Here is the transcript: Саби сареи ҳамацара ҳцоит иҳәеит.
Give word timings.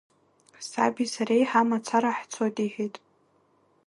Саби 0.67 1.05
сареи 1.13 1.43
ҳамацара 1.51 2.11
ҳцоит 2.19 2.55
иҳәеит. 2.65 2.95